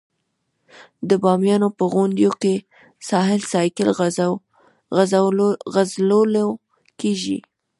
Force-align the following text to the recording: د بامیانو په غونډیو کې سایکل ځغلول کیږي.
د 1.09 1.11
بامیانو 1.23 1.69
په 1.77 1.83
غونډیو 1.93 2.31
کې 2.41 2.53
سایکل 3.51 3.89
ځغلول 5.81 6.35
کیږي. 6.99 7.37